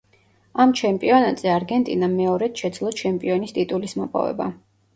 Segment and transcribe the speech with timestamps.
[0.63, 4.53] ამ ჩემპიონატზე არგენტინამ მეორედ შეძლო ჩემპიონის ტიტულის მოპოვება.